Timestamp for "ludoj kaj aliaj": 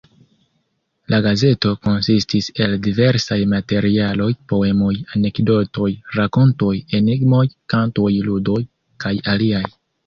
8.31-9.67